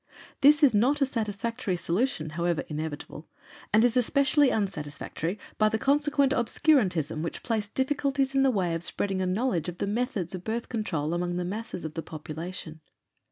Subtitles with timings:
[0.41, 3.27] This is not a satisfactory solution, however inevitable,
[3.71, 8.81] and is especially unsatisfactory by the consequent obscurantism which placed difficulties in the way of
[8.81, 12.79] spreading a knowledge of the methods of Birth Control among the masses of the population.